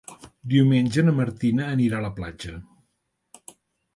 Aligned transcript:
Diumenge 0.53 1.03
na 1.09 1.13
Martina 1.19 1.67
anirà 1.75 1.99
a 2.01 2.05
la 2.07 2.11
platja. 2.21 2.57